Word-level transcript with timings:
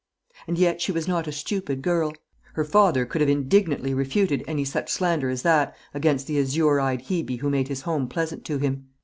And 0.47 0.57
yet 0.57 0.81
she 0.81 0.91
was 0.91 1.07
not 1.07 1.27
a 1.27 1.31
stupid 1.31 1.83
girl. 1.83 2.13
Her 2.55 2.63
father 2.65 3.05
could 3.05 3.21
have 3.21 3.29
indignantly 3.29 3.93
refuted 3.93 4.43
any 4.47 4.65
such 4.65 4.91
slander 4.91 5.29
as 5.29 5.43
that 5.43 5.75
against 5.93 6.25
the 6.25 6.39
azure 6.39 6.79
eyed 6.79 7.03
Hebe 7.03 7.37
who 7.37 7.51
made 7.51 7.67
his 7.67 7.81
home 7.83 8.07
pleasant 8.07 8.43
to 8.45 8.57
him. 8.57 8.87